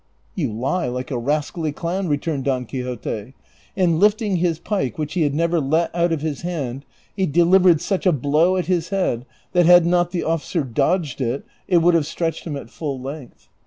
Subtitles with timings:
[0.35, 3.35] "You lie like a rascally clown," returned Don Quixote;
[3.77, 6.85] and lifting his pike, which he had never let out of his hand,
[7.15, 11.45] he delivered such a blow at his head that, had not the officer dodged it,
[11.67, 13.47] it would have stretched him at full length.